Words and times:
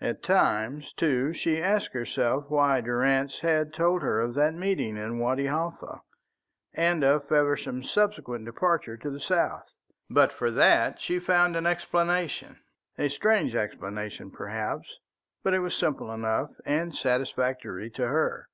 At 0.00 0.24
times, 0.24 0.92
too, 0.94 1.32
she 1.32 1.62
asked 1.62 1.92
herself 1.92 2.46
why 2.48 2.80
Durrance 2.80 3.38
had 3.38 3.72
told 3.72 4.02
her 4.02 4.20
of 4.20 4.34
that 4.34 4.52
meeting 4.54 4.96
in 4.96 5.20
Wadi 5.20 5.46
Halfa, 5.46 6.00
and 6.74 7.04
of 7.04 7.28
Feversham's 7.28 7.88
subsequent 7.88 8.46
departure 8.46 8.96
to 8.96 9.10
the 9.10 9.20
south. 9.20 9.68
But 10.10 10.32
for 10.32 10.50
that 10.50 11.00
she 11.00 11.20
found 11.20 11.54
an 11.54 11.66
explanation 11.66 12.58
a 12.98 13.08
strange 13.08 13.54
explanation, 13.54 14.32
perhaps, 14.32 14.92
but 15.44 15.54
it 15.54 15.60
was 15.60 15.76
simple 15.76 16.10
enough 16.10 16.50
and 16.66 16.92
satisfactory 16.92 17.90
to 17.90 18.08
her. 18.08 18.48